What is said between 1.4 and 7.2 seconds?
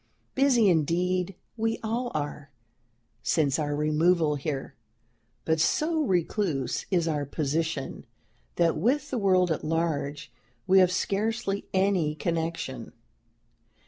we all are, since our removal here; but so recluse is